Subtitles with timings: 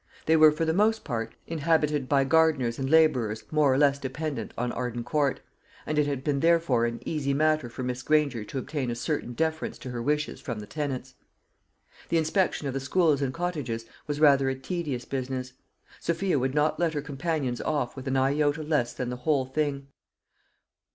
[0.25, 4.51] They were for the most part inhabited by gardeners and labourers more or less dependent
[4.57, 5.41] on Arden Court,
[5.85, 9.33] and it had been therefore an easy matter for Miss Granger to obtain a certain
[9.33, 11.13] deference to her wishes from the tenants.
[12.09, 15.53] The inspection of the schools and cottages was rather a tedious business.
[15.99, 19.89] Sophia would not let her companions off with an iota less than the whole thing.